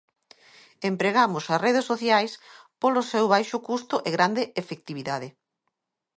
Empregamos 0.91 1.45
as 1.53 1.61
redes 1.67 1.85
sociais 1.91 2.31
polo 2.81 3.01
seu 3.11 3.25
baixo 3.33 3.57
custo 3.67 3.95
e 4.07 4.09
grande 4.17 4.43
efectividade. 4.61 5.27